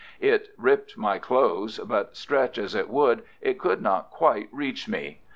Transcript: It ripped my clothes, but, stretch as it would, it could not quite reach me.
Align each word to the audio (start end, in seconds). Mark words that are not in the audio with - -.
It 0.19 0.47
ripped 0.57 0.97
my 0.97 1.19
clothes, 1.19 1.77
but, 1.77 2.17
stretch 2.17 2.57
as 2.57 2.73
it 2.73 2.89
would, 2.89 3.21
it 3.39 3.59
could 3.59 3.83
not 3.83 4.09
quite 4.09 4.49
reach 4.51 4.87
me. 4.87 5.19